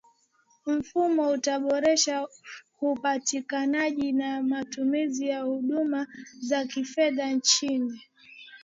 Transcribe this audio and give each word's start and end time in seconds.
mfumo 0.65 1.29
utaboresha 1.29 2.27
upatikanaji 2.81 4.11
na 4.11 4.43
matumizi 4.43 5.27
ya 5.27 5.41
huduma 5.41 6.07
za 6.41 6.65
kifedha 6.67 7.31
nchini 7.31 8.01